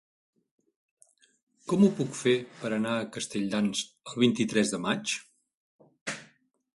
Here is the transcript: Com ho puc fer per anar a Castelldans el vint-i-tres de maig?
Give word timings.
Com 1.73 1.83
ho 1.83 1.89
puc 1.99 2.15
fer 2.21 2.33
per 2.63 2.71
anar 2.79 2.93
a 3.01 3.05
Castelldans 3.17 3.83
el 4.13 4.19
vint-i-tres 4.25 4.73
de 4.77 4.81
maig? 4.87 5.13